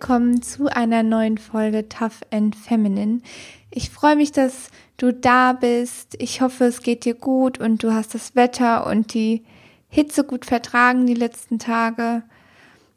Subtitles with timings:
[0.00, 3.20] willkommen zu einer neuen Folge Tough and Feminine.
[3.68, 6.14] Ich freue mich, dass du da bist.
[6.20, 9.42] Ich hoffe, es geht dir gut und du hast das Wetter und die
[9.88, 12.22] Hitze gut vertragen die letzten Tage.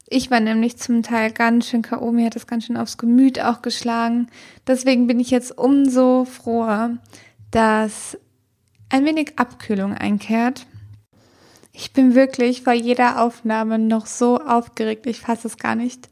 [0.08, 2.12] Ich war nämlich zum Teil ganz schön K.O.
[2.12, 4.28] Mir hat das ganz schön aufs Gemüt auch geschlagen.
[4.68, 6.98] Deswegen bin ich jetzt umso froher,
[7.50, 8.16] dass
[8.90, 10.68] ein wenig Abkühlung einkehrt.
[11.72, 15.06] Ich bin wirklich vor jeder Aufnahme noch so aufgeregt.
[15.06, 16.08] Ich fasse es gar nicht.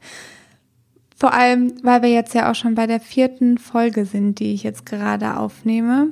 [1.21, 4.63] Vor allem, weil wir jetzt ja auch schon bei der vierten Folge sind, die ich
[4.63, 6.07] jetzt gerade aufnehme.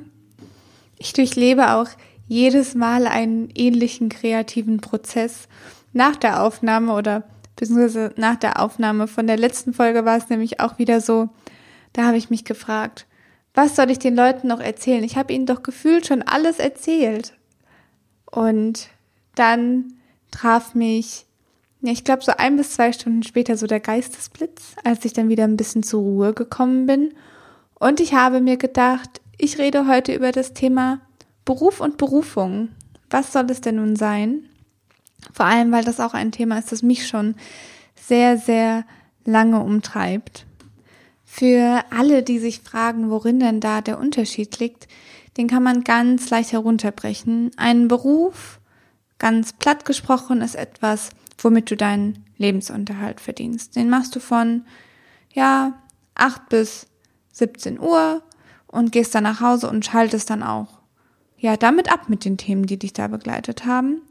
[0.98, 1.88] Ich durchlebe auch
[2.28, 5.48] jedes Mal einen ähnlichen kreativen Prozess.
[5.92, 7.24] Nach der Aufnahme oder
[7.56, 11.28] beziehungsweise nach der Aufnahme von der letzten Folge war es nämlich auch wieder so,
[11.92, 13.08] da habe ich mich gefragt,
[13.52, 15.02] was soll ich den Leuten noch erzählen?
[15.02, 17.36] Ich habe ihnen doch gefühlt schon alles erzählt.
[18.30, 18.90] Und
[19.34, 19.94] dann
[20.30, 21.26] traf mich
[21.82, 25.28] ja, ich glaube, so ein bis zwei Stunden später so der Geistesblitz, als ich dann
[25.28, 27.14] wieder ein bisschen zur Ruhe gekommen bin.
[27.78, 31.00] Und ich habe mir gedacht, ich rede heute über das Thema
[31.46, 32.68] Beruf und Berufung.
[33.08, 34.44] Was soll es denn nun sein?
[35.32, 37.34] Vor allem, weil das auch ein Thema ist, das mich schon
[37.96, 38.84] sehr, sehr
[39.24, 40.46] lange umtreibt.
[41.24, 44.88] Für alle, die sich fragen, worin denn da der Unterschied liegt,
[45.36, 47.52] den kann man ganz leicht herunterbrechen.
[47.56, 48.60] Ein Beruf,
[49.18, 51.10] ganz platt gesprochen, ist etwas,
[51.44, 53.76] womit du deinen Lebensunterhalt verdienst.
[53.76, 54.64] Den machst du von,
[55.32, 55.74] ja,
[56.14, 56.86] 8 bis
[57.32, 58.22] 17 Uhr
[58.66, 60.80] und gehst dann nach Hause und schaltest dann auch,
[61.38, 64.02] ja, damit ab mit den Themen, die dich da begleitet haben.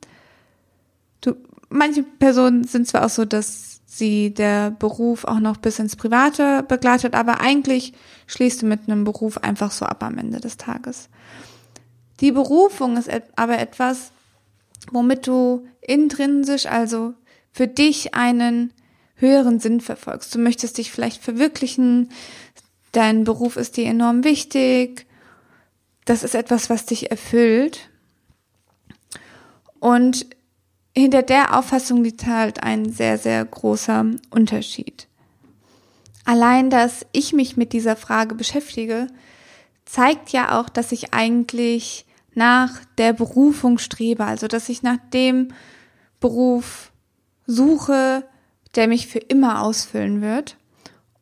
[1.21, 1.35] Du,
[1.69, 6.63] manche Personen sind zwar auch so, dass sie der Beruf auch noch bis ins Private
[6.63, 7.93] begleitet, aber eigentlich
[8.27, 11.09] schließt du mit einem Beruf einfach so ab am Ende des Tages.
[12.19, 14.11] Die Berufung ist aber etwas,
[14.91, 17.13] womit du intrinsisch, also
[17.51, 18.73] für dich einen
[19.15, 20.33] höheren Sinn verfolgst.
[20.33, 22.09] Du möchtest dich vielleicht verwirklichen,
[22.91, 25.05] dein Beruf ist dir enorm wichtig,
[26.05, 27.89] das ist etwas, was dich erfüllt.
[29.79, 30.25] Und
[30.95, 35.07] hinter der Auffassung liegt halt ein sehr, sehr großer Unterschied.
[36.25, 39.07] Allein, dass ich mich mit dieser Frage beschäftige,
[39.85, 45.49] zeigt ja auch, dass ich eigentlich nach der Berufung strebe, also dass ich nach dem
[46.19, 46.88] Beruf
[47.49, 48.23] suche,
[48.75, 50.55] der mich für immer ausfüllen wird.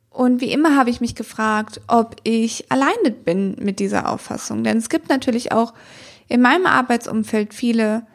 [0.09, 4.63] Und wie immer habe ich mich gefragt, ob ich alleine bin mit dieser Auffassung.
[4.63, 5.73] Denn es gibt natürlich auch
[6.27, 8.05] in meinem Arbeitsumfeld viele,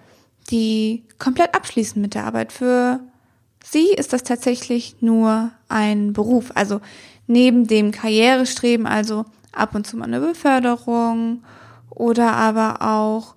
[0.51, 2.53] die komplett abschließen mit der Arbeit.
[2.53, 3.01] Für
[3.65, 6.51] sie ist das tatsächlich nur ein Beruf.
[6.55, 6.81] Also
[7.27, 11.45] neben dem Karrierestreben, also ab und zu mal eine Beförderung
[11.89, 13.37] oder aber auch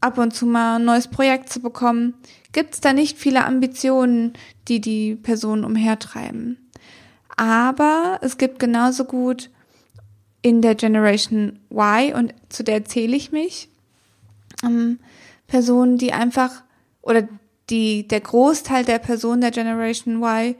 [0.00, 2.14] ab und zu mal ein neues Projekt zu bekommen,
[2.52, 4.32] gibt es da nicht viele Ambitionen,
[4.68, 6.70] die die Person umhertreiben.
[7.36, 9.50] Aber es gibt genauso gut
[10.42, 13.68] in der Generation Y, und zu der zähle ich mich,
[14.64, 14.98] ähm,
[15.46, 16.62] Personen, die einfach,
[17.02, 17.28] oder
[17.68, 20.54] die, der Großteil der Personen der Generation Y,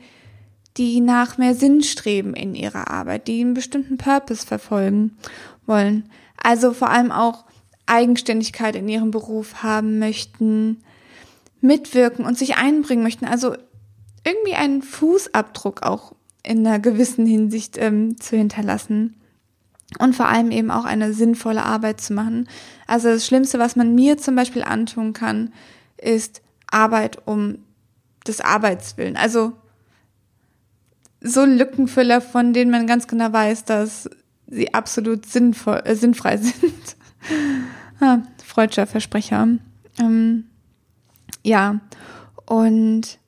[0.76, 5.16] die nach mehr Sinn streben in ihrer Arbeit, die einen bestimmten Purpose verfolgen
[5.66, 6.08] wollen.
[6.42, 7.44] Also vor allem auch
[7.86, 10.82] Eigenständigkeit in ihrem Beruf haben möchten,
[11.60, 13.26] mitwirken und sich einbringen möchten.
[13.26, 13.54] Also
[14.24, 19.16] irgendwie einen Fußabdruck auch in einer gewissen Hinsicht ähm, zu hinterlassen
[19.98, 22.48] und vor allem eben auch eine sinnvolle Arbeit zu machen.
[22.86, 25.52] Also das Schlimmste, was man mir zum Beispiel antun kann,
[25.96, 27.58] ist Arbeit um
[28.26, 29.16] des Arbeitswillen.
[29.16, 29.52] Also
[31.20, 34.08] so Lückenfüller, von denen man ganz genau weiß, dass
[34.46, 36.96] sie absolut sinnvoll, äh, sinnfrei sind.
[38.00, 39.48] ah, freudscher Versprecher.
[39.98, 40.44] Ähm,
[41.42, 41.80] ja,
[42.46, 43.18] und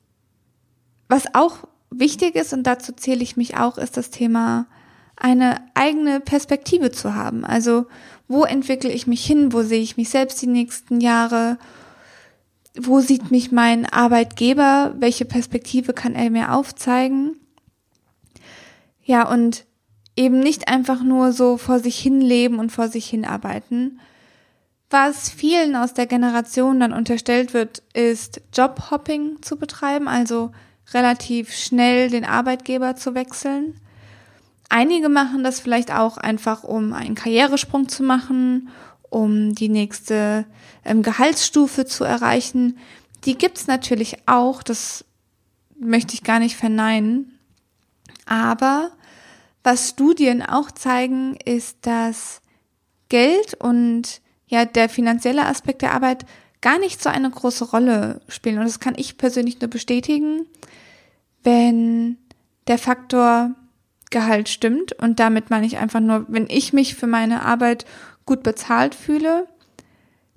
[1.07, 4.67] was auch wichtig ist, und dazu zähle ich mich auch, ist das Thema,
[5.15, 7.45] eine eigene Perspektive zu haben.
[7.45, 7.85] Also,
[8.27, 9.53] wo entwickle ich mich hin?
[9.53, 11.57] Wo sehe ich mich selbst die nächsten Jahre?
[12.75, 14.95] Wo sieht mich mein Arbeitgeber?
[14.97, 17.37] Welche Perspektive kann er mir aufzeigen?
[19.03, 19.65] Ja, und
[20.15, 23.99] eben nicht einfach nur so vor sich hin leben und vor sich hin arbeiten,
[24.93, 30.51] was vielen aus der Generation dann unterstellt wird, ist Jobhopping zu betreiben, also
[30.93, 33.81] relativ schnell den Arbeitgeber zu wechseln.
[34.69, 38.69] Einige machen das vielleicht auch einfach, um einen Karrieresprung zu machen,
[39.09, 40.45] um die nächste
[40.85, 42.77] ähm, Gehaltsstufe zu erreichen.
[43.25, 45.05] Die gibt's natürlich auch, das
[45.75, 47.39] möchte ich gar nicht verneinen.
[48.27, 48.91] Aber
[49.63, 52.41] was Studien auch zeigen, ist, dass
[53.09, 54.21] Geld und
[54.53, 56.25] ja der finanzielle Aspekt der Arbeit
[56.61, 58.59] gar nicht so eine große Rolle spielen.
[58.59, 60.45] Und das kann ich persönlich nur bestätigen,
[61.43, 62.17] wenn
[62.67, 63.51] der Faktor
[64.11, 67.85] Gehalt stimmt und damit meine ich einfach nur, wenn ich mich für meine Arbeit
[68.27, 69.47] gut bezahlt fühle,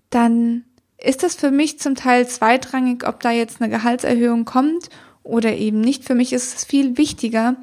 [0.08, 0.64] dann
[0.96, 4.88] ist das für mich zum Teil zweitrangig, ob da jetzt eine Gehaltserhöhung kommt
[5.22, 6.04] oder eben nicht.
[6.04, 7.56] Für mich ist es viel wichtiger,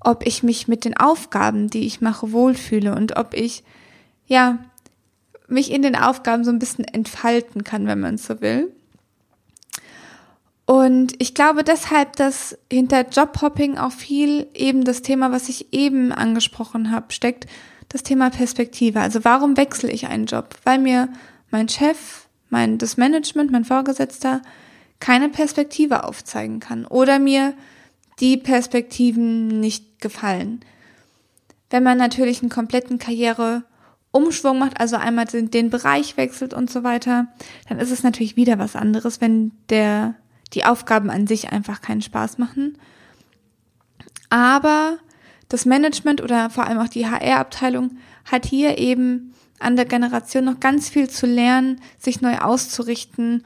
[0.00, 3.62] ob ich mich mit den Aufgaben, die ich mache, wohlfühle und ob ich,
[4.26, 4.58] ja,
[5.50, 8.72] mich in den Aufgaben so ein bisschen entfalten kann, wenn man so will.
[10.66, 16.12] Und ich glaube deshalb, dass hinter Jobhopping auch viel eben das Thema, was ich eben
[16.12, 17.46] angesprochen habe, steckt,
[17.88, 19.00] das Thema Perspektive.
[19.00, 20.54] Also warum wechsle ich einen Job?
[20.62, 21.08] Weil mir
[21.50, 24.42] mein Chef, mein, das Management, mein Vorgesetzter
[25.00, 27.54] keine Perspektive aufzeigen kann oder mir
[28.20, 30.60] die Perspektiven nicht gefallen.
[31.70, 32.98] Wenn man natürlich einen kompletten
[34.12, 37.28] Karriereumschwung macht, also einmal den, den Bereich wechselt und so weiter,
[37.68, 40.14] dann ist es natürlich wieder was anderes, wenn der,
[40.52, 42.78] die Aufgaben an sich einfach keinen Spaß machen.
[44.28, 44.98] Aber
[45.48, 50.60] das Management oder vor allem auch die HR-Abteilung hat hier eben an der Generation noch
[50.60, 53.44] ganz viel zu lernen, sich neu auszurichten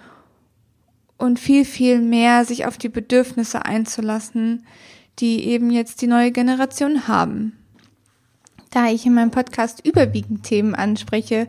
[1.17, 4.67] und viel, viel mehr sich auf die Bedürfnisse einzulassen,
[5.19, 7.64] die eben jetzt die neue Generation haben.
[8.75, 11.47] Da ich in meinem Podcast überwiegend Themen anspreche,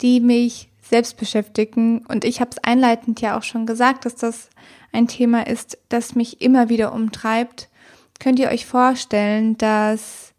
[0.00, 4.50] die mich selbst beschäftigen und ich habe es einleitend ja auch schon gesagt, dass das
[4.92, 7.68] ein Thema ist, das mich immer wieder umtreibt,
[8.20, 10.32] könnt ihr euch vorstellen, dass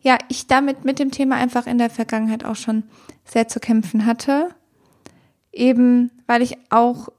[0.00, 2.84] ja, ich damit mit dem Thema einfach in der Vergangenheit auch schon
[3.26, 4.54] sehr zu kämpfen hatte.
[5.52, 7.10] Eben, weil ich auch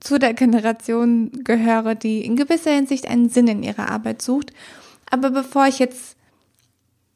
[0.00, 4.54] zu der Generation gehöre, die in gewisser Hinsicht einen Sinn in ihrer Arbeit sucht.
[5.10, 6.16] Aber bevor ich jetzt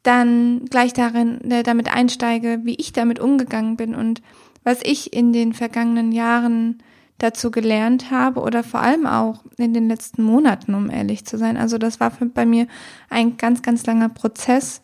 [0.07, 4.21] dann gleich darin, äh, damit einsteige, wie ich damit umgegangen bin und
[4.63, 6.81] was ich in den vergangenen Jahren
[7.17, 11.57] dazu gelernt habe oder vor allem auch in den letzten Monaten, um ehrlich zu sein.
[11.57, 12.67] Also das war bei mir
[13.09, 14.81] ein ganz, ganz langer Prozess.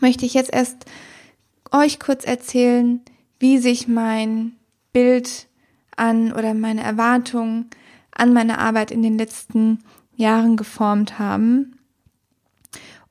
[0.00, 0.86] Möchte ich jetzt erst
[1.72, 3.00] euch kurz erzählen,
[3.38, 4.52] wie sich mein
[4.92, 5.48] Bild
[5.96, 7.68] an oder meine Erwartungen
[8.12, 9.80] an meine Arbeit in den letzten
[10.14, 11.78] Jahren geformt haben.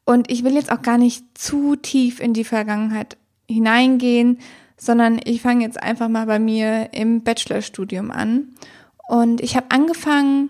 [0.06, 3.18] Und ich will jetzt auch gar nicht zu tief in die Vergangenheit
[3.48, 4.40] hineingehen,
[4.78, 8.50] sondern ich fange jetzt einfach mal bei mir im Bachelorstudium an.
[9.08, 10.50] Und ich habe angefangen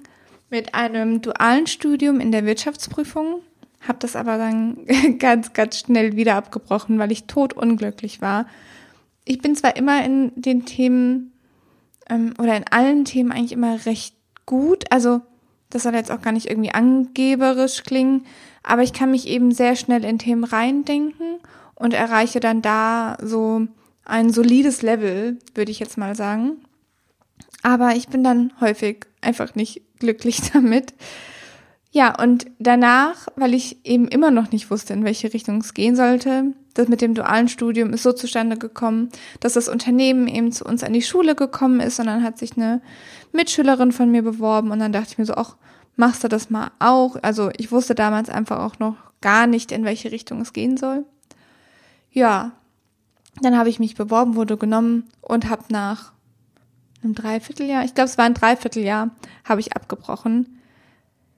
[0.49, 3.41] mit einem dualen Studium in der Wirtschaftsprüfung,
[3.81, 4.77] habe das aber dann
[5.19, 8.47] ganz, ganz schnell wieder abgebrochen, weil ich totunglücklich war.
[9.25, 11.31] Ich bin zwar immer in den Themen
[12.09, 14.15] ähm, oder in allen Themen eigentlich immer recht
[14.45, 15.21] gut, also
[15.73, 18.25] das soll jetzt auch gar nicht irgendwie angeberisch klingen,
[18.61, 21.39] aber ich kann mich eben sehr schnell in Themen reindenken
[21.75, 23.67] und erreiche dann da so
[24.05, 26.57] ein solides Level, würde ich jetzt mal sagen.
[27.61, 30.93] Aber ich bin dann häufig einfach nicht glücklich damit.
[31.91, 35.95] Ja, und danach, weil ich eben immer noch nicht wusste, in welche Richtung es gehen
[35.95, 39.09] sollte, das mit dem dualen Studium ist so zustande gekommen,
[39.39, 42.57] dass das Unternehmen eben zu uns an die Schule gekommen ist und dann hat sich
[42.57, 42.81] eine
[43.31, 45.55] Mitschülerin von mir beworben und dann dachte ich mir so, ach,
[45.95, 47.17] machst du das mal auch?
[47.21, 51.05] Also ich wusste damals einfach auch noch gar nicht, in welche Richtung es gehen soll.
[52.11, 52.51] Ja,
[53.41, 56.11] dann habe ich mich beworben, wurde genommen und habe nach
[57.03, 59.11] einem Dreivierteljahr, ich glaube es war ein Dreivierteljahr,
[59.43, 60.59] habe ich abgebrochen.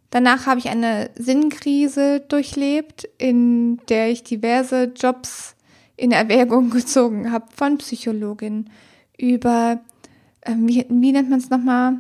[0.10, 5.56] Danach habe ich eine Sinnkrise durchlebt, in der ich diverse Jobs
[5.98, 8.70] in Erwägung gezogen habe, von Psychologin
[9.18, 9.80] über,
[10.42, 12.00] äh, wie, wie nennt man es nochmal,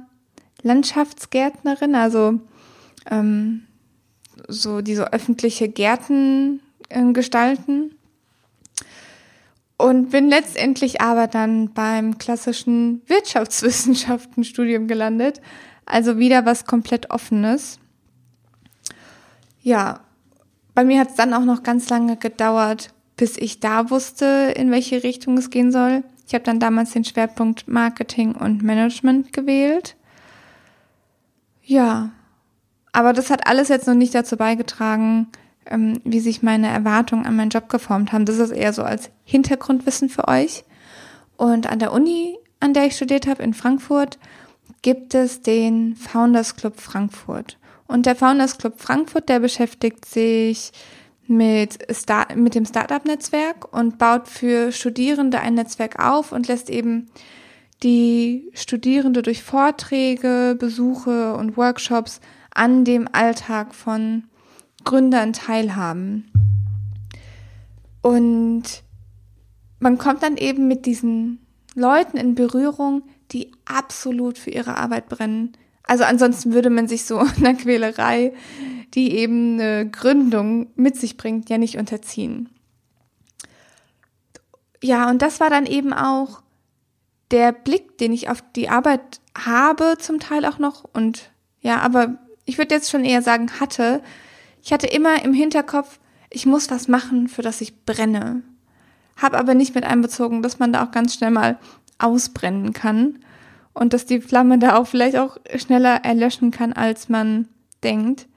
[0.61, 2.39] Landschaftsgärtnerin, also
[3.09, 3.67] ähm,
[4.47, 6.59] so diese öffentliche Gärten
[6.89, 7.91] äh, gestalten
[9.77, 15.41] und bin letztendlich aber dann beim klassischen Wirtschaftswissenschaftenstudium gelandet.
[15.85, 17.79] Also wieder was komplett offenes.
[19.65, 20.01] Ja,
[20.75, 24.69] bei mir hat es dann auch noch ganz lange gedauert, bis ich da wusste, in
[24.69, 26.03] welche Richtung es gehen soll.
[26.27, 29.95] Ich habe dann damals den Schwerpunkt Marketing und Management gewählt.
[31.63, 32.11] Ja,
[32.91, 35.29] aber das hat alles jetzt noch nicht dazu beigetragen,
[35.65, 38.25] ähm, wie sich meine Erwartungen an meinen Job geformt haben.
[38.25, 40.63] Das ist eher so als Hintergrundwissen für euch.
[41.37, 44.19] Und an der Uni, an der ich studiert habe, in Frankfurt,
[44.83, 47.57] gibt es den Founders Club Frankfurt.
[47.87, 50.71] Und der Founders Club Frankfurt, der beschäftigt sich
[51.27, 57.07] mit, Start, mit dem Startup-Netzwerk und baut für Studierende ein Netzwerk auf und lässt eben
[57.83, 62.21] die Studierende durch Vorträge, Besuche und Workshops
[62.53, 64.23] an dem Alltag von
[64.83, 66.31] Gründern teilhaben.
[68.01, 68.83] Und
[69.79, 75.53] man kommt dann eben mit diesen Leuten in Berührung, die absolut für ihre Arbeit brennen.
[75.87, 78.33] Also ansonsten würde man sich so einer Quälerei
[78.95, 82.49] die eben eine Gründung mit sich bringt, ja nicht unterziehen.
[84.81, 86.41] Ja, und das war dann eben auch
[87.31, 90.85] der Blick, den ich auf die Arbeit habe, zum Teil auch noch.
[90.93, 94.01] Und ja, aber ich würde jetzt schon eher sagen, hatte.
[94.63, 95.99] Ich hatte immer im Hinterkopf,
[96.29, 98.43] ich muss was machen, für das ich brenne.
[99.17, 101.59] Hab aber nicht mit einbezogen, dass man da auch ganz schnell mal
[101.97, 103.19] ausbrennen kann
[103.75, 107.47] und dass die Flamme da auch vielleicht auch schneller erlöschen kann, als man
[107.83, 108.27] denkt.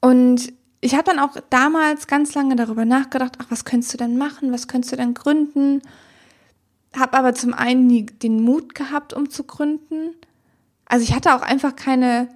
[0.00, 4.16] Und ich habe dann auch damals ganz lange darüber nachgedacht, ach, was könntest du denn
[4.16, 5.82] machen, was könntest du denn gründen?
[6.96, 10.14] Habe aber zum einen nie den Mut gehabt, um zu gründen.
[10.86, 12.28] Also ich hatte auch einfach keine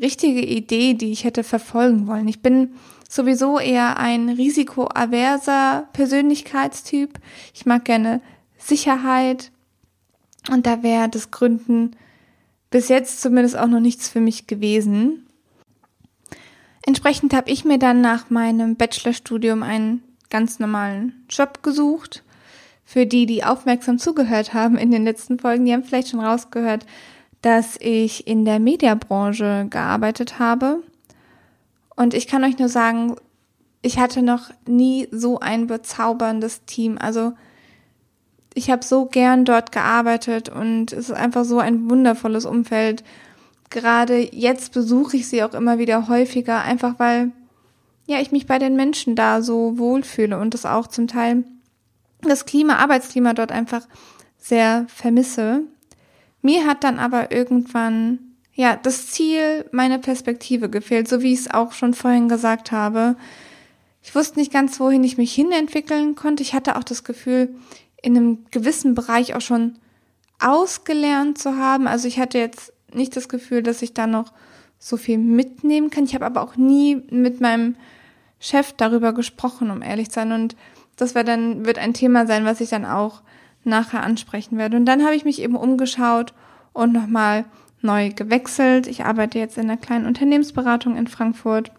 [0.00, 2.26] richtige Idee, die ich hätte verfolgen wollen.
[2.28, 2.74] Ich bin
[3.08, 7.18] sowieso eher ein risikoaverser Persönlichkeitstyp.
[7.54, 8.20] Ich mag gerne
[8.56, 9.52] Sicherheit
[10.50, 11.96] und da wäre das Gründen
[12.70, 15.26] bis jetzt zumindest auch noch nichts für mich gewesen.
[16.84, 22.24] Entsprechend habe ich mir dann nach meinem Bachelorstudium einen ganz normalen Job gesucht.
[22.84, 26.84] Für die, die aufmerksam zugehört haben in den letzten Folgen, die haben vielleicht schon rausgehört,
[27.40, 30.82] dass ich in der Mediabranche gearbeitet habe.
[31.94, 33.16] Und ich kann euch nur sagen,
[33.82, 36.98] ich hatte noch nie so ein bezauberndes Team.
[36.98, 37.32] Also
[38.54, 43.02] ich habe so gern dort gearbeitet und es ist einfach so ein wundervolles Umfeld.
[43.70, 47.32] Gerade jetzt besuche ich sie auch immer wieder häufiger, einfach weil
[48.06, 51.44] ja ich mich bei den Menschen da so wohlfühle und das auch zum Teil
[52.20, 53.86] das Klima, Arbeitsklima dort einfach
[54.38, 55.62] sehr vermisse.
[56.40, 58.18] Mir hat dann aber irgendwann
[58.54, 63.16] ja das Ziel, meine Perspektive gefehlt, so wie ich es auch schon vorhin gesagt habe.
[64.02, 66.42] Ich wusste nicht ganz, wohin ich mich hinentwickeln konnte.
[66.42, 67.54] Ich hatte auch das Gefühl,
[68.02, 69.76] in einem gewissen Bereich auch schon
[70.40, 71.86] ausgelernt zu haben.
[71.86, 74.32] Also ich hatte jetzt nicht das Gefühl, dass ich da noch
[74.78, 76.04] so viel mitnehmen kann.
[76.04, 77.76] Ich habe aber auch nie mit meinem
[78.40, 80.32] Chef darüber gesprochen, um ehrlich zu sein.
[80.32, 80.56] Und
[80.96, 83.22] das wird dann, wird ein Thema sein, was ich dann auch
[83.64, 84.76] nachher ansprechen werde.
[84.76, 86.34] Und dann habe ich mich eben umgeschaut
[86.72, 87.44] und nochmal
[87.80, 88.88] neu gewechselt.
[88.88, 91.70] Ich arbeite jetzt in einer kleinen Unternehmensberatung in Frankfurt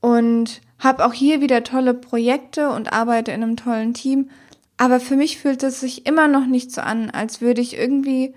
[0.00, 4.30] und habe auch hier wieder tolle Projekte und arbeite in einem tollen Team.
[4.76, 8.34] Aber für mich fühlt es sich immer noch nicht so an, als würde ich irgendwie,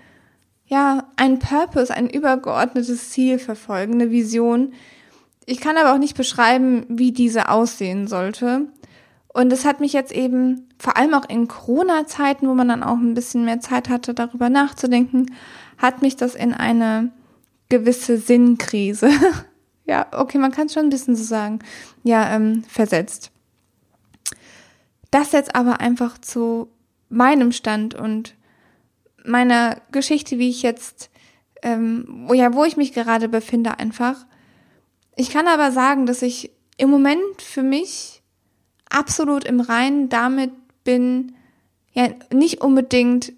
[0.66, 4.74] ja, ein Purpose, ein übergeordnetes Ziel verfolgen, eine Vision.
[5.44, 8.68] Ich kann aber auch nicht beschreiben, wie diese aussehen sollte.
[9.26, 12.96] Und es hat mich jetzt eben, vor allem auch in Corona-Zeiten, wo man dann auch
[12.96, 15.34] ein bisschen mehr Zeit hatte, darüber nachzudenken,
[15.78, 17.10] hat mich das in eine
[17.68, 19.10] gewisse Sinnkrise
[19.86, 21.60] ja, okay, man kann es schon ein bisschen so sagen,
[22.02, 23.30] ja, ähm, versetzt.
[25.10, 26.68] Das jetzt aber einfach zu
[27.08, 28.34] meinem Stand und
[29.24, 31.10] meiner Geschichte, wie ich jetzt,
[31.62, 34.26] ähm, ja, wo ich mich gerade befinde, einfach.
[35.14, 38.22] Ich kann aber sagen, dass ich im Moment für mich
[38.90, 40.52] absolut im Reinen damit
[40.84, 41.34] bin,
[41.92, 43.32] ja, nicht unbedingt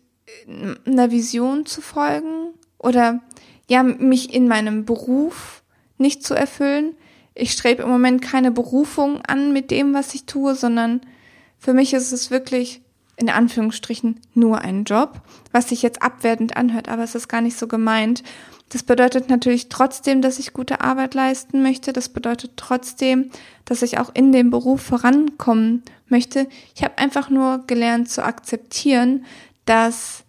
[0.86, 3.20] einer Vision zu folgen oder
[3.68, 5.57] ja, mich in meinem Beruf
[5.98, 6.94] nicht zu erfüllen.
[7.34, 11.00] Ich strebe im Moment keine Berufung an mit dem, was ich tue, sondern
[11.58, 12.82] für mich ist es wirklich
[13.16, 17.58] in Anführungsstrichen nur ein Job, was sich jetzt abwertend anhört, aber es ist gar nicht
[17.58, 18.22] so gemeint.
[18.68, 21.92] Das bedeutet natürlich trotzdem, dass ich gute Arbeit leisten möchte.
[21.92, 23.30] Das bedeutet trotzdem,
[23.64, 26.48] dass ich auch in dem Beruf vorankommen möchte.
[26.74, 29.24] Ich habe einfach nur gelernt zu akzeptieren,
[29.64, 30.24] dass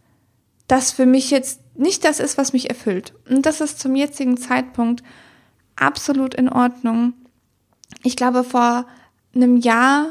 [0.68, 3.14] das für mich jetzt nicht das ist, was mich erfüllt.
[3.30, 5.04] Und das ist zum jetzigen Zeitpunkt
[5.80, 7.14] absolut in Ordnung.
[8.04, 8.86] Ich glaube, vor
[9.34, 10.08] einem Jahr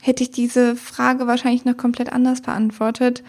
[0.00, 3.22] hätte ich diese Frage wahrscheinlich noch komplett anders beantwortet.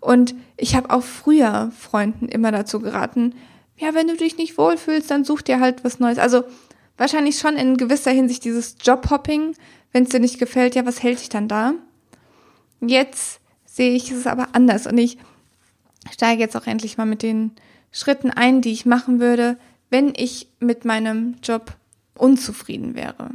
[0.00, 3.34] Und ich habe auch früher Freunden immer dazu geraten,
[3.78, 6.18] ja, wenn du dich nicht wohlfühlst, dann such dir halt was Neues.
[6.18, 6.44] Also
[6.96, 9.54] wahrscheinlich schon in gewisser Hinsicht dieses Jobhopping.
[9.92, 11.74] Wenn es dir nicht gefällt, ja, was hält dich dann da?
[12.80, 15.18] Jetzt sehe ich es aber anders und ich
[16.10, 17.52] steige jetzt auch endlich mal mit den
[17.92, 19.58] Schritten ein, die ich machen würde,
[19.90, 21.76] wenn ich mit meinem Job
[22.16, 23.30] unzufrieden wäre.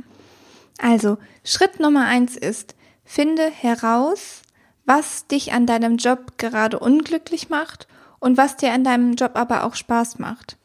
[0.79, 4.41] Also, Schritt Nummer eins ist, finde heraus,
[4.85, 7.87] was dich an deinem Job gerade unglücklich macht
[8.19, 10.57] und was dir an deinem Job aber auch Spaß macht.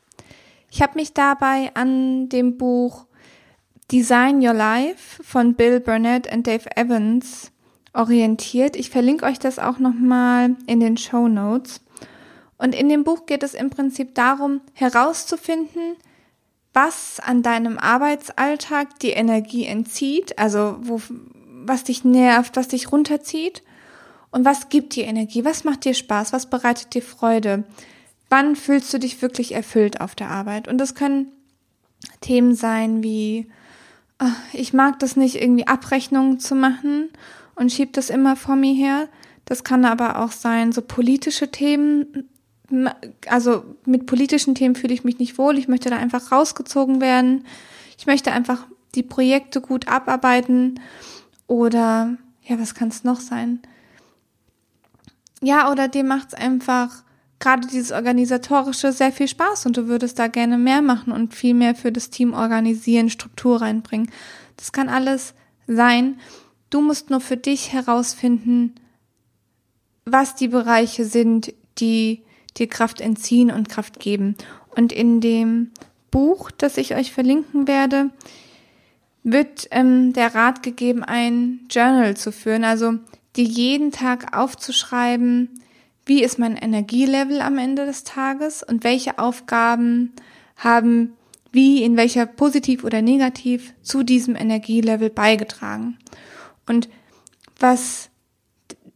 [0.71, 3.07] Ich habe mich dabei an dem Buch
[3.93, 7.53] Design Your Life von Bill Burnett und Dave Evans
[7.93, 8.77] orientiert.
[8.77, 11.81] Ich verlinke euch das auch nochmal in den Show Notes.
[12.59, 15.97] Und in dem Buch geht es im Prinzip darum, herauszufinden,
[16.73, 21.01] was an deinem Arbeitsalltag die Energie entzieht, also wo,
[21.65, 23.63] was dich nervt, was dich runterzieht
[24.31, 27.65] und was gibt dir Energie, was macht dir Spaß, was bereitet dir Freude.
[28.29, 30.67] wann fühlst du dich wirklich erfüllt auf der Arbeit?
[30.67, 31.33] Und das können
[32.21, 33.47] Themen sein wie,
[34.19, 37.11] ah, ich mag das nicht, irgendwie Abrechnungen zu machen
[37.55, 39.09] und schieb das immer vor mir her.
[39.45, 42.29] Das kann aber auch sein, so politische Themen.
[43.27, 45.59] Also mit politischen Themen fühle ich mich nicht wohl.
[45.59, 47.45] Ich möchte da einfach rausgezogen werden.
[47.99, 50.81] Ich möchte einfach die Projekte gut abarbeiten.
[51.47, 53.61] Oder, ja, was kann es noch sein?
[55.43, 57.05] Ja, oder dir macht es einfach
[57.39, 61.55] gerade dieses Organisatorische sehr viel Spaß und du würdest da gerne mehr machen und viel
[61.55, 64.11] mehr für das Team organisieren, Struktur reinbringen.
[64.57, 65.35] Das kann alles
[65.67, 66.19] sein.
[66.71, 68.75] Du musst nur für dich herausfinden,
[70.05, 72.23] was die Bereiche sind, die
[72.59, 74.37] dir Kraft entziehen und Kraft geben.
[74.75, 75.71] Und in dem
[76.11, 78.11] Buch, das ich euch verlinken werde,
[79.23, 82.95] wird ähm, der Rat gegeben, ein Journal zu führen, also
[83.35, 85.61] die jeden Tag aufzuschreiben,
[86.07, 90.13] wie ist mein Energielevel am Ende des Tages und welche Aufgaben
[90.57, 91.13] haben
[91.53, 95.99] wie in welcher positiv oder negativ zu diesem Energielevel beigetragen.
[96.67, 96.89] Und
[97.59, 98.11] was,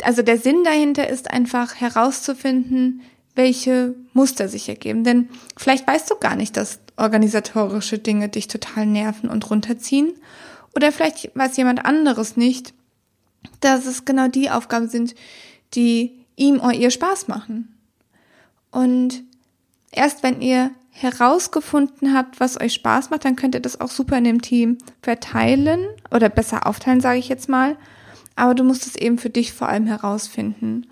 [0.03, 3.01] also der Sinn dahinter ist einfach herauszufinden,
[3.41, 5.03] welche Muster sich ergeben.
[5.03, 10.13] Denn vielleicht weißt du gar nicht, dass organisatorische Dinge dich total nerven und runterziehen.
[10.77, 12.75] Oder vielleicht weiß jemand anderes nicht,
[13.61, 15.15] dass es genau die Aufgaben sind,
[15.73, 17.75] die ihm oder ihr Spaß machen.
[18.71, 19.23] Und
[19.91, 24.19] erst wenn ihr herausgefunden habt, was euch Spaß macht, dann könnt ihr das auch super
[24.19, 27.79] in dem Team verteilen oder besser aufteilen, sage ich jetzt mal.
[28.37, 30.87] Aber du musst es eben für dich vor allem herausfinden.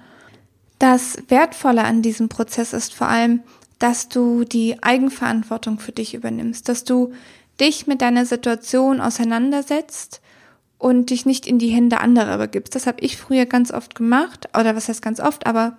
[0.79, 3.43] Das Wertvolle an diesem Prozess ist vor allem,
[3.79, 7.13] dass du die Eigenverantwortung für dich übernimmst, dass du
[7.61, 10.21] dich mit deiner Situation auseinandersetzt
[10.79, 12.75] und dich nicht in die Hände anderer übergibst.
[12.75, 15.77] Das habe ich früher ganz oft gemacht, oder was heißt ganz oft, aber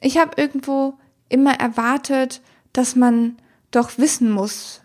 [0.00, 0.94] ich habe irgendwo
[1.28, 2.40] immer erwartet,
[2.72, 3.36] dass man
[3.70, 4.80] doch wissen muss,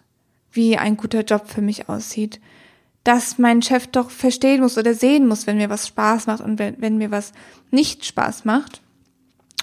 [0.52, 2.42] wie ein guter Job für mich aussieht.
[3.04, 6.60] Dass mein Chef doch verstehen muss oder sehen muss, wenn mir was Spaß macht und
[6.60, 7.32] wenn, wenn mir was
[7.72, 8.82] nicht Spaß macht.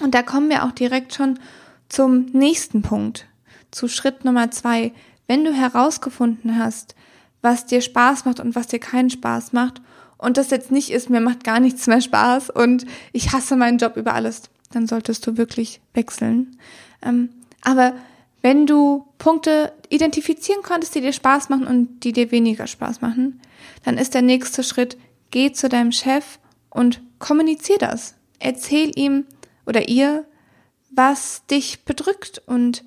[0.01, 1.39] Und da kommen wir auch direkt schon
[1.87, 3.27] zum nächsten Punkt,
[3.71, 4.93] zu Schritt Nummer zwei.
[5.27, 6.95] Wenn du herausgefunden hast,
[7.41, 9.81] was dir Spaß macht und was dir keinen Spaß macht.
[10.17, 13.77] Und das jetzt nicht ist, mir macht gar nichts mehr Spaß und ich hasse meinen
[13.77, 16.57] Job über alles, dann solltest du wirklich wechseln.
[17.01, 17.29] Ähm,
[17.61, 17.93] aber
[18.41, 23.41] wenn du Punkte identifizieren konntest, die dir Spaß machen und die dir weniger Spaß machen,
[23.83, 24.97] dann ist der nächste Schritt,
[25.31, 28.15] geh zu deinem Chef und kommunizier das.
[28.39, 29.25] Erzähl ihm
[29.65, 30.25] oder ihr,
[30.91, 32.83] was dich bedrückt und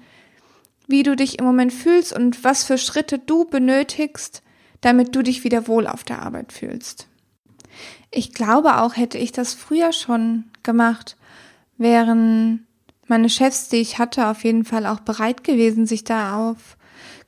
[0.87, 4.43] wie du dich im Moment fühlst und was für Schritte du benötigst,
[4.81, 7.09] damit du dich wieder wohl auf der Arbeit fühlst.
[8.11, 11.17] Ich glaube auch, hätte ich das früher schon gemacht,
[11.79, 12.67] wären
[13.07, 16.77] meine Chefs, die ich hatte, auf jeden Fall auch bereit gewesen, sich da auf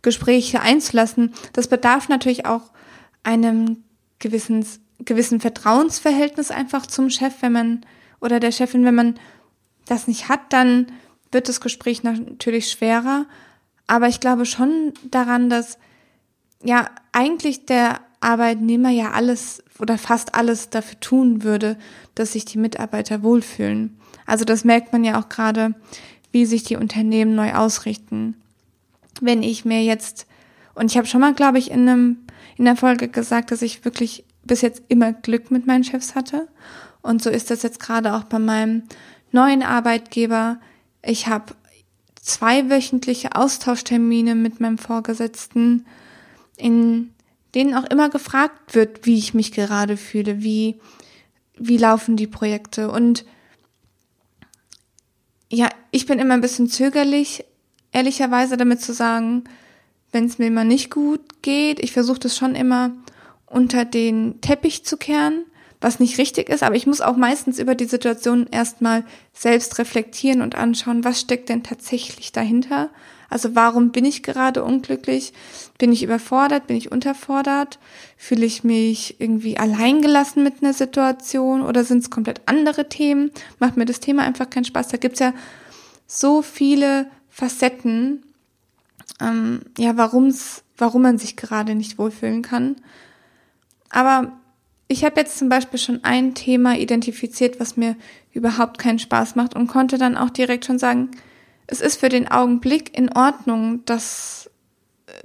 [0.03, 1.33] Gespräche einzulassen.
[1.53, 2.71] Das bedarf natürlich auch
[3.23, 3.85] einem
[4.19, 4.65] gewissen,
[5.01, 7.87] gewissen Vertrauensverhältnis einfach zum Chef, wenn man
[8.21, 9.15] oder der Chefin, wenn man
[9.87, 10.87] das nicht hat, dann
[11.33, 13.27] wird das Gespräch natürlich schwerer.
[13.87, 15.79] Aber ich glaube schon daran, dass
[16.63, 21.77] ja eigentlich der Arbeitnehmer ja alles oder fast alles dafür tun würde,
[22.15, 23.97] dass sich die Mitarbeiter wohlfühlen.
[24.27, 25.75] Also das merkt man ja auch gerade,
[26.33, 28.37] wie sich die Unternehmen neu ausrichten.
[29.21, 30.27] Wenn ich mir jetzt,
[30.75, 32.19] und ich habe schon mal, glaube ich, in einem
[32.57, 36.49] in der Folge gesagt, dass ich wirklich bis jetzt immer Glück mit meinen Chefs hatte.
[37.03, 38.85] Und so ist das jetzt gerade auch bei meinem
[39.33, 40.59] neuen Arbeitgeber.
[41.03, 41.55] Ich habe
[42.21, 45.87] zwei wöchentliche Austauschtermine mit meinem Vorgesetzten,
[46.57, 47.14] in
[47.55, 50.81] denen auch immer gefragt wird, wie ich mich gerade fühle, wie,
[51.57, 52.91] wie laufen die Projekte.
[52.91, 53.25] Und
[55.51, 57.45] ja, ich bin immer ein bisschen zögerlich,
[57.93, 59.45] ehrlicherweise damit zu sagen,
[60.11, 61.81] wenn es mir immer nicht gut geht.
[61.81, 62.93] Ich versuche das schon immer
[63.47, 65.45] unter den Teppich zu kehren
[65.85, 70.41] was nicht richtig ist, aber ich muss auch meistens über die Situation erstmal selbst reflektieren
[70.41, 72.89] und anschauen, was steckt denn tatsächlich dahinter?
[73.29, 75.33] Also warum bin ich gerade unglücklich?
[75.79, 76.67] Bin ich überfordert?
[76.67, 77.79] Bin ich unterfordert?
[78.17, 83.31] Fühle ich mich irgendwie alleingelassen mit einer Situation oder sind es komplett andere Themen?
[83.59, 84.89] Macht mir das Thema einfach keinen Spaß?
[84.89, 85.33] Da gibt's ja
[86.07, 88.23] so viele Facetten,
[89.21, 92.77] ähm, ja, warum's, warum man sich gerade nicht wohlfühlen kann.
[93.91, 94.33] Aber
[94.89, 97.97] ich habe jetzt zum Beispiel schon ein Thema identifiziert, was mir
[98.33, 101.11] überhaupt keinen Spaß macht und konnte dann auch direkt schon sagen,
[101.67, 104.51] es ist für den Augenblick in Ordnung, dass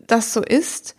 [0.07, 0.95] das so ist,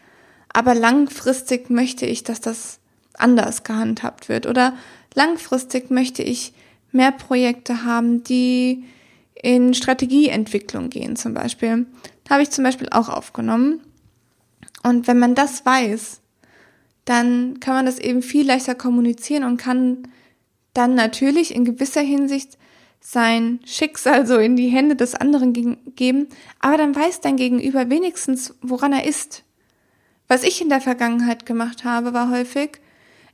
[0.53, 2.81] aber langfristig möchte ich, dass das
[3.15, 4.75] anders gehandhabt wird oder
[5.15, 6.53] langfristig möchte ich
[6.93, 8.85] mehr Projekte haben, die
[9.43, 11.87] in Strategieentwicklung gehen zum Beispiel.
[12.29, 13.81] Habe ich zum Beispiel auch aufgenommen.
[14.83, 16.21] Und wenn man das weiß,
[17.05, 20.09] dann kann man das eben viel leichter kommunizieren und kann
[20.75, 22.57] dann natürlich in gewisser Hinsicht
[23.01, 26.29] sein Schicksal so in die Hände des anderen geben,
[26.61, 29.45] aber dann weiß dein Gegenüber wenigstens, woran er ist.
[30.29, 32.81] Was ich in der Vergangenheit gemacht habe, war häufig,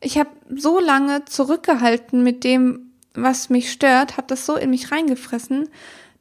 [0.00, 4.92] ich habe so lange zurückgehalten mit dem, was mich stört, habe das so in mich
[4.92, 5.68] reingefressen,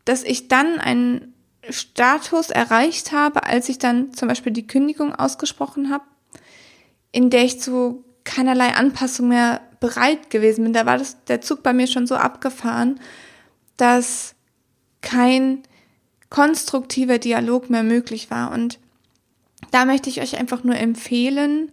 [0.05, 1.33] dass ich dann einen
[1.69, 6.03] Status erreicht habe, als ich dann zum Beispiel die Kündigung ausgesprochen habe,
[7.11, 10.73] in der ich zu keinerlei Anpassung mehr bereit gewesen bin.
[10.73, 12.99] Da war das, der Zug bei mir schon so abgefahren,
[13.77, 14.35] dass
[15.01, 15.63] kein
[16.29, 18.51] konstruktiver Dialog mehr möglich war.
[18.51, 18.79] Und
[19.71, 21.71] da möchte ich euch einfach nur empfehlen,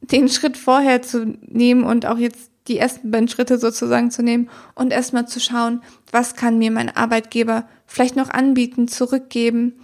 [0.00, 4.48] den Schritt vorher zu nehmen und auch jetzt die ersten beiden Schritte sozusagen zu nehmen
[4.74, 9.74] und erstmal zu schauen, was kann mir mein Arbeitgeber vielleicht noch anbieten, zurückgeben,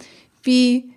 [0.43, 0.93] wie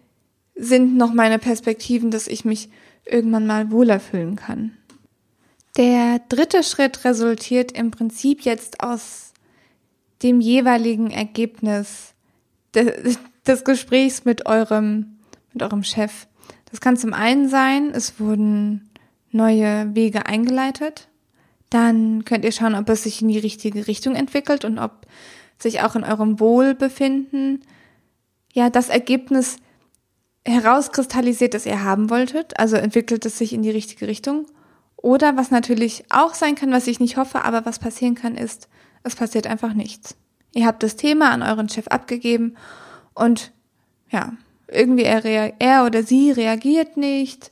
[0.55, 2.69] sind noch meine Perspektiven, dass ich mich
[3.05, 4.77] irgendwann mal wohler fühlen kann.
[5.77, 9.33] Der dritte Schritt resultiert im Prinzip jetzt aus
[10.23, 12.15] dem jeweiligen Ergebnis
[12.75, 15.19] des, des Gesprächs mit eurem,
[15.53, 16.27] mit eurem Chef.
[16.71, 18.91] Das kann zum einen sein, es wurden
[19.31, 21.09] neue Wege eingeleitet.
[21.71, 25.07] Dann könnt ihr schauen, ob es sich in die richtige Richtung entwickelt und ob
[25.59, 27.63] sich auch in eurem Wohlbefinden
[28.53, 29.57] ja das Ergebnis
[30.47, 32.59] herauskristallisiert, das ihr haben wolltet.
[32.59, 34.47] Also entwickelt es sich in die richtige Richtung.
[34.97, 38.69] Oder was natürlich auch sein kann, was ich nicht hoffe, aber was passieren kann, ist,
[39.03, 40.17] es passiert einfach nichts.
[40.55, 42.57] Ihr habt das Thema an euren Chef abgegeben
[43.15, 43.53] und
[44.11, 44.33] ja,
[44.69, 45.25] irgendwie er,
[45.61, 47.51] er oder sie reagiert nicht.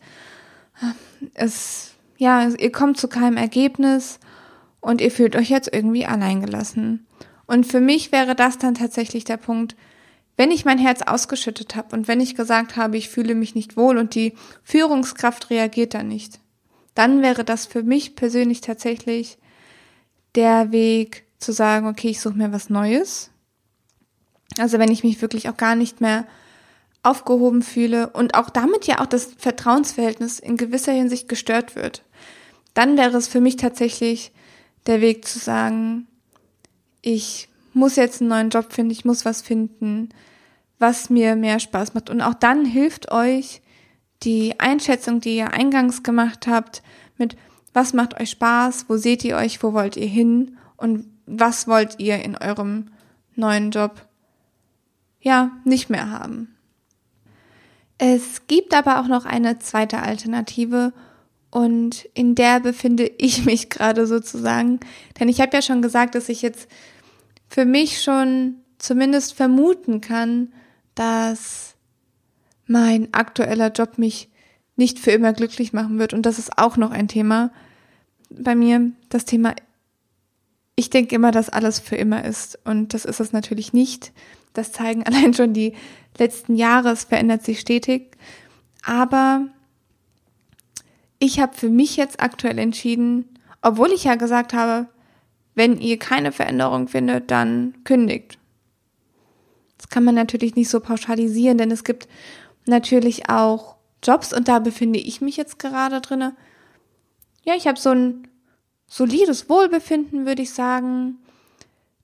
[1.34, 4.18] Es, ja, ihr kommt zu keinem Ergebnis
[4.80, 7.06] und ihr fühlt euch jetzt irgendwie alleingelassen.
[7.46, 9.76] Und für mich wäre das dann tatsächlich der Punkt,
[10.36, 13.76] wenn ich mein Herz ausgeschüttet habe und wenn ich gesagt habe, ich fühle mich nicht
[13.76, 16.40] wohl und die Führungskraft reagiert da nicht,
[16.94, 19.38] dann wäre das für mich persönlich tatsächlich
[20.34, 23.30] der Weg zu sagen, okay, ich suche mir was Neues.
[24.58, 26.26] Also wenn ich mich wirklich auch gar nicht mehr
[27.02, 32.02] aufgehoben fühle und auch damit ja auch das Vertrauensverhältnis in gewisser Hinsicht gestört wird,
[32.74, 34.32] dann wäre es für mich tatsächlich
[34.86, 36.06] der Weg zu sagen,
[37.02, 40.08] ich muss jetzt einen neuen Job finden, ich muss was finden,
[40.78, 42.10] was mir mehr Spaß macht.
[42.10, 43.62] Und auch dann hilft euch
[44.22, 46.82] die Einschätzung, die ihr eingangs gemacht habt,
[47.18, 47.36] mit
[47.72, 51.98] was macht euch Spaß, wo seht ihr euch, wo wollt ihr hin und was wollt
[51.98, 52.90] ihr in eurem
[53.34, 54.06] neuen Job
[55.20, 56.56] ja nicht mehr haben.
[57.98, 60.92] Es gibt aber auch noch eine zweite Alternative
[61.50, 64.80] und in der befinde ich mich gerade sozusagen,
[65.18, 66.68] denn ich habe ja schon gesagt, dass ich jetzt
[67.48, 70.52] für mich schon zumindest vermuten kann,
[70.94, 71.74] dass
[72.66, 74.28] mein aktueller Job mich
[74.76, 76.12] nicht für immer glücklich machen wird.
[76.12, 77.50] Und das ist auch noch ein Thema
[78.28, 79.54] bei mir, das Thema,
[80.76, 82.58] ich denke immer, dass alles für immer ist.
[82.64, 84.12] Und das ist es natürlich nicht.
[84.52, 85.74] Das zeigen allein schon die
[86.18, 86.90] letzten Jahre.
[86.90, 88.16] Es verändert sich stetig.
[88.84, 89.46] Aber
[91.18, 94.86] ich habe für mich jetzt aktuell entschieden, obwohl ich ja gesagt habe,
[95.54, 98.38] wenn ihr keine Veränderung findet, dann kündigt.
[99.78, 102.06] Das kann man natürlich nicht so pauschalisieren, denn es gibt
[102.66, 106.36] natürlich auch Jobs und da befinde ich mich jetzt gerade drinne.
[107.44, 108.28] Ja, ich habe so ein
[108.86, 111.18] solides Wohlbefinden, würde ich sagen.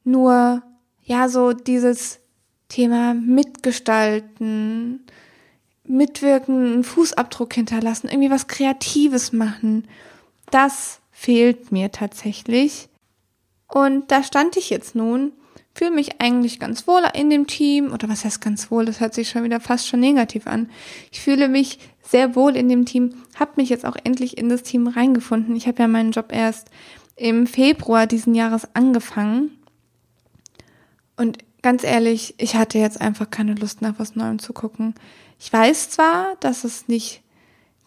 [0.05, 0.63] Nur
[1.05, 2.21] ja, so dieses
[2.69, 5.05] Thema mitgestalten,
[5.85, 9.87] mitwirken, einen Fußabdruck hinterlassen, irgendwie was Kreatives machen.
[10.51, 12.89] Das fehlt mir tatsächlich.
[13.69, 15.33] Und da stand ich jetzt nun,
[15.75, 17.93] fühle mich eigentlich ganz wohl in dem Team.
[17.93, 18.85] Oder was heißt ganz wohl?
[18.85, 20.71] Das hört sich schon wieder fast schon negativ an.
[21.11, 24.63] Ich fühle mich sehr wohl in dem Team, habe mich jetzt auch endlich in das
[24.63, 25.57] Team reingefunden.
[25.57, 26.69] Ich habe ja meinen Job erst
[27.17, 29.51] im Februar diesen Jahres angefangen.
[31.17, 34.95] Und ganz ehrlich, ich hatte jetzt einfach keine Lust nach was Neuem zu gucken.
[35.39, 37.23] Ich weiß zwar, dass es nicht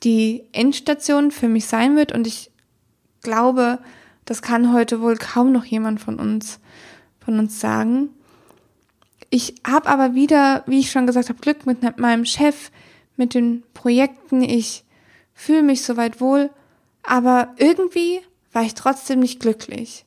[0.04, 2.52] die Endstation für mich sein wird und ich
[3.22, 3.80] glaube,
[4.26, 6.60] das kann heute wohl kaum noch jemand von uns,
[7.26, 8.10] von uns sagen.
[9.30, 12.72] Ich habe aber wieder, wie ich schon gesagt habe, Glück mit meinem Chef,
[13.18, 14.42] mit den Projekten.
[14.42, 14.86] Ich
[15.34, 16.52] fühle mich soweit wohl,
[17.04, 18.22] aber irgendwie
[18.54, 20.06] war ich trotzdem nicht glücklich.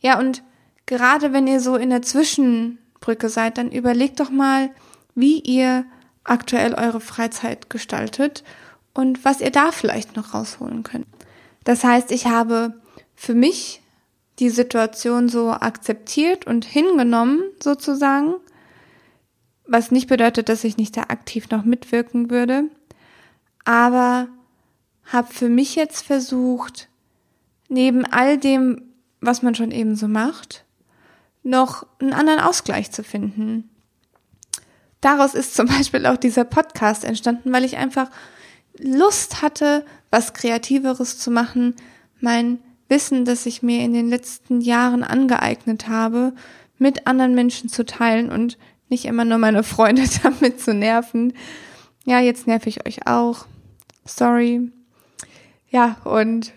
[0.00, 0.42] Ja, und
[0.86, 4.70] gerade wenn ihr so in der Zwischenbrücke seid, dann überlegt doch mal,
[5.14, 5.84] wie ihr
[6.24, 8.44] aktuell eure Freizeit gestaltet
[8.92, 11.06] und was ihr da vielleicht noch rausholen könnt.
[11.64, 12.74] Das heißt, ich habe
[13.14, 13.80] für mich
[14.38, 18.34] die Situation so akzeptiert und hingenommen sozusagen,
[19.66, 22.64] was nicht bedeutet, dass ich nicht da aktiv noch mitwirken würde,
[23.64, 24.28] aber
[25.04, 26.88] habe für mich jetzt versucht,
[27.68, 28.82] neben all dem,
[29.20, 30.64] was man schon eben so macht,
[31.42, 33.68] noch einen anderen Ausgleich zu finden.
[35.00, 38.10] Daraus ist zum Beispiel auch dieser Podcast entstanden, weil ich einfach
[38.78, 41.74] Lust hatte, was Kreativeres zu machen,
[42.20, 46.32] mein Wissen, das ich mir in den letzten Jahren angeeignet habe,
[46.78, 48.56] mit anderen Menschen zu teilen und
[48.88, 51.34] nicht immer nur meine Freunde damit zu nerven.
[52.04, 53.46] Ja, jetzt nerv ich euch auch.
[54.04, 54.70] Sorry.
[55.70, 56.52] Ja, und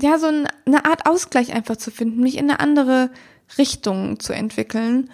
[0.00, 3.10] ja, so eine Art Ausgleich einfach zu finden, mich in eine andere
[3.58, 5.10] Richtung zu entwickeln,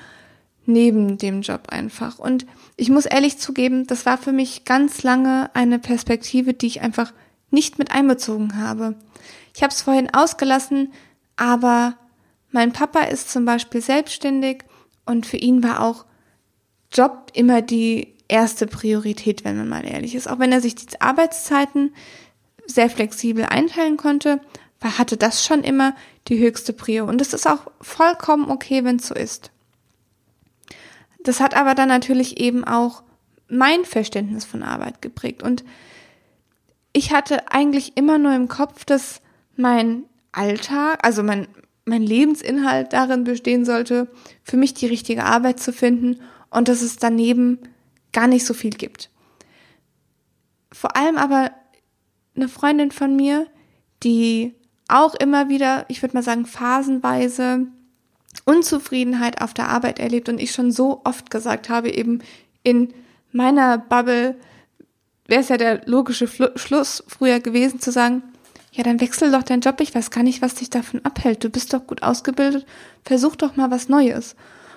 [0.64, 2.18] neben dem Job einfach.
[2.18, 6.80] Und ich muss ehrlich zugeben, das war für mich ganz lange eine Perspektive, die ich
[6.80, 7.12] einfach
[7.50, 8.94] nicht mit einbezogen habe.
[9.54, 10.92] Ich habe es vorhin ausgelassen,
[11.36, 11.96] aber
[12.50, 14.64] mein Papa ist zum Beispiel selbstständig
[15.06, 16.04] und für ihn war auch
[16.92, 20.28] Job immer die erste Priorität, wenn man mal ehrlich ist.
[20.28, 21.92] Auch wenn er sich die Arbeitszeiten
[22.66, 24.40] sehr flexibel einteilen konnte,
[24.82, 25.94] hatte das schon immer
[26.28, 27.04] die höchste Prio.
[27.04, 29.50] Und es ist auch vollkommen okay, wenn es so ist.
[31.22, 33.02] Das hat aber dann natürlich eben auch
[33.48, 35.42] mein Verständnis von Arbeit geprägt.
[35.42, 35.64] Und
[36.92, 39.20] ich hatte eigentlich immer nur im Kopf, dass
[39.56, 41.48] mein Alltag, also mein,
[41.84, 44.08] mein Lebensinhalt darin bestehen sollte,
[44.42, 47.58] für mich die richtige Arbeit zu finden und dass es daneben
[48.12, 49.10] gar nicht so viel gibt.
[50.72, 51.50] Vor allem aber
[52.36, 53.46] eine Freundin von mir,
[54.02, 54.54] die
[54.88, 57.66] auch immer wieder, ich würde mal sagen, phasenweise
[58.44, 62.22] Unzufriedenheit auf der Arbeit erlebt und ich schon so oft gesagt habe, eben
[62.62, 62.92] in
[63.32, 64.36] meiner Bubble
[65.30, 68.22] wäre es ja der logische Fl Schluss früher gewesen zu sagen,
[68.72, 71.42] ja, dann wechsel doch deinen Job, ich weiß gar nicht, was dich davon abhält.
[71.42, 72.66] Du bist doch gut ausgebildet,
[73.04, 74.36] versuch doch mal was Neues.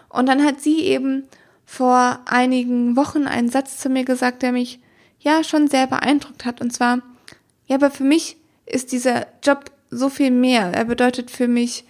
[0.09, 1.23] Und dann hat sie eben
[1.65, 4.79] vor einigen Wochen einen Satz zu mir gesagt, der mich
[5.19, 6.59] ja schon sehr beeindruckt hat.
[6.59, 6.99] Und zwar,
[7.67, 10.71] ja, aber für mich ist dieser Job so viel mehr.
[10.73, 11.85] Er bedeutet für mich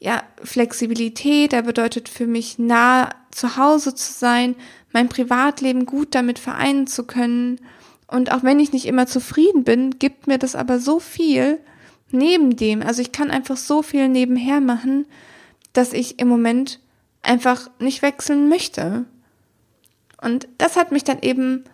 [0.00, 4.56] ja Flexibilität, er bedeutet für mich nah zu Hause zu sein,
[4.92, 7.60] mein Privatleben gut damit vereinen zu können.
[8.06, 11.58] Und auch wenn ich nicht immer zufrieden bin, gibt mir das aber so viel
[12.10, 12.82] neben dem.
[12.82, 15.06] Also ich kann einfach so viel nebenher machen,
[15.72, 16.80] dass ich im Moment
[17.22, 19.06] einfach nicht wechseln möchte.
[20.20, 21.64] Und das hat mich dann eben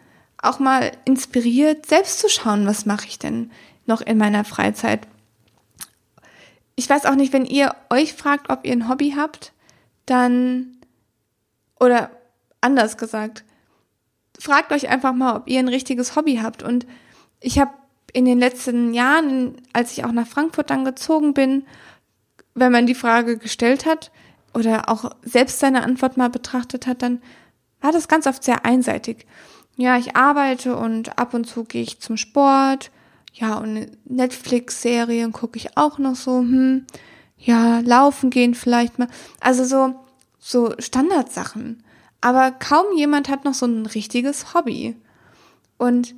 [0.40, 3.50] auch mal inspiriert, selbst zu schauen, was mache ich denn
[3.87, 5.07] noch in meiner Freizeit.
[6.76, 9.52] Ich weiß auch nicht, wenn ihr euch fragt, ob ihr ein Hobby habt,
[10.07, 10.76] dann
[11.81, 12.11] oder
[12.61, 13.44] anders gesagt,
[14.38, 16.62] fragt euch einfach mal, ob ihr ein richtiges Hobby habt.
[16.62, 16.87] Und
[17.40, 17.73] ich habe
[18.12, 21.66] in den letzten Jahren, als ich auch nach Frankfurt dann gezogen bin,
[22.55, 24.11] wenn man die Frage gestellt hat
[24.55, 27.21] oder auch selbst seine Antwort mal betrachtet hat, dann
[27.81, 29.27] war das ganz oft sehr einseitig.
[29.77, 32.90] Ja, ich arbeite und ab und zu gehe ich zum Sport.
[33.33, 36.87] Ja, und Netflix-Serien gucke ich auch noch so, hm,
[37.37, 39.07] ja, laufen gehen vielleicht mal.
[39.38, 39.94] Also so,
[40.40, 41.85] so Standardsachen.
[42.20, 44.96] Aber kaum jemand hat noch so ein richtiges Hobby.
[45.76, 46.14] Und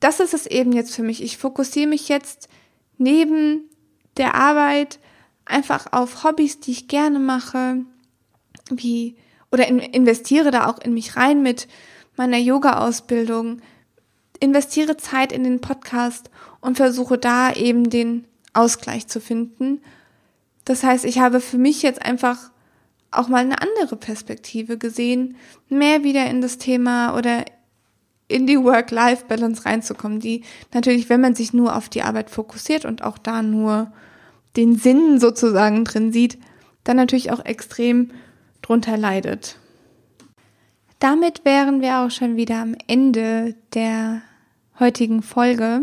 [0.00, 1.22] das ist es eben jetzt für mich.
[1.22, 2.48] Ich fokussiere mich jetzt
[2.96, 3.68] neben
[4.16, 4.98] der Arbeit
[5.44, 7.84] einfach auf Hobbys, die ich gerne mache,
[8.70, 9.16] wie
[9.50, 11.68] oder in, investiere da auch in mich rein mit
[12.16, 13.60] meiner Yoga-Ausbildung,
[14.40, 19.80] investiere Zeit in den Podcast und versuche da eben den Ausgleich zu finden.
[20.64, 22.50] Das heißt, ich habe für mich jetzt einfach
[23.10, 25.36] auch mal eine andere Perspektive gesehen,
[25.68, 27.44] mehr wieder in das Thema oder
[28.28, 30.42] in die Work-Life-Balance reinzukommen, die
[30.74, 33.90] natürlich, wenn man sich nur auf die Arbeit fokussiert und auch da nur
[34.56, 36.38] den Sinn sozusagen drin sieht,
[36.84, 38.10] dann natürlich auch extrem
[38.60, 39.58] drunter leidet.
[40.98, 44.20] Damit wären wir auch schon wieder am Ende der
[44.78, 45.82] heutigen Folge.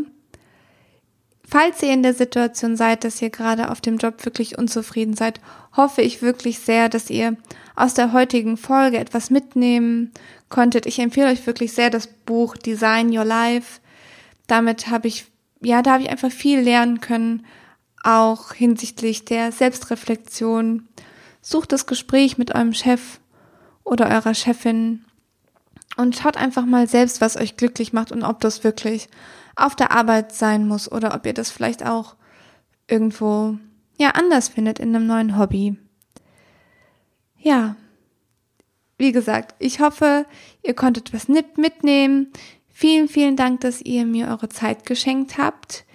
[1.48, 5.40] Falls ihr in der Situation seid, dass ihr gerade auf dem Job wirklich unzufrieden seid,
[5.76, 7.38] hoffe ich wirklich sehr, dass ihr
[7.76, 10.12] aus der heutigen Folge etwas mitnehmen
[10.50, 10.86] konntet.
[10.86, 13.80] Ich empfehle euch wirklich sehr das Buch Design Your Life.
[14.48, 15.26] Damit habe ich,
[15.62, 17.46] ja, da habe ich einfach viel lernen können,
[18.04, 20.88] auch hinsichtlich der Selbstreflexion.
[21.42, 23.20] Sucht das Gespräch mit eurem Chef
[23.84, 25.06] oder eurer Chefin
[25.98, 29.10] und schaut einfach mal selbst, was euch glücklich macht und ob das wirklich
[29.56, 32.16] auf der Arbeit sein muss oder ob ihr das vielleicht auch
[32.88, 33.58] irgendwo
[33.98, 35.78] ja anders findet in einem neuen Hobby.
[37.38, 37.76] Ja,
[38.98, 40.26] wie gesagt, ich hoffe,
[40.64, 42.32] ihr konntet was mitnehmen.
[42.70, 45.86] Vielen, vielen Dank, dass ihr mir eure Zeit geschenkt habt.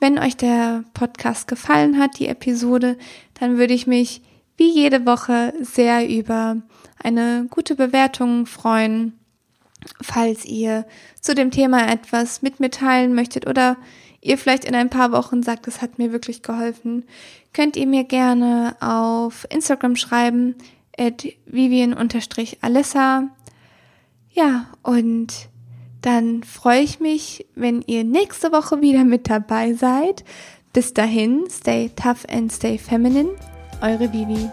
[0.00, 2.96] Wenn euch der Podcast gefallen hat, die Episode,
[3.38, 4.22] dann würde ich mich
[4.56, 6.56] wie jede Woche sehr über
[7.02, 9.17] eine gute Bewertung freuen.
[10.02, 10.86] Falls ihr
[11.20, 13.76] zu dem Thema etwas mit mir teilen möchtet oder
[14.20, 17.04] ihr vielleicht in ein paar Wochen sagt, es hat mir wirklich geholfen,
[17.52, 20.56] könnt ihr mir gerne auf Instagram schreiben,
[20.98, 23.28] at vivian-alissa.
[24.32, 25.48] Ja, und
[26.02, 30.24] dann freue ich mich, wenn ihr nächste Woche wieder mit dabei seid.
[30.72, 33.30] Bis dahin, stay tough and stay feminine.
[33.80, 34.48] Eure Vivi.